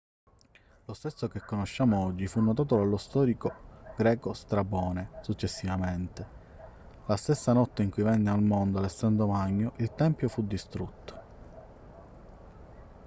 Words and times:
lo 0.85 0.93
stesso 0.95 1.27
che 1.27 1.41
conosciamo 1.41 2.03
oggi 2.03 2.25
fu 2.25 2.41
notato 2.41 2.75
dallo 2.75 2.97
storico 2.97 3.93
greco 3.95 4.33
strabone 4.33 5.11
successivamente. 5.21 6.27
la 7.05 7.15
stessa 7.15 7.53
notte 7.53 7.83
in 7.83 7.91
cui 7.91 8.01
venne 8.01 8.31
al 8.31 8.41
mondo 8.41 8.79
alessandro 8.79 9.27
magno 9.27 9.73
il 9.75 9.93
tempio 9.93 10.27
fu 10.27 10.41
distrutto 10.47 11.19